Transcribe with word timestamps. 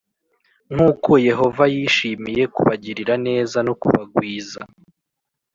“Nk’uko 0.73 1.11
Yehova 1.27 1.63
yishimiye 1.73 2.43
kubagirira 2.55 3.15
neza 3.27 3.57
no 3.67 3.73
kubagwiza, 3.81 4.61